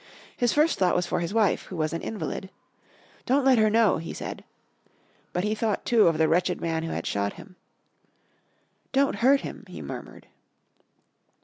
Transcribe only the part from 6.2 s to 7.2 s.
wretched man who had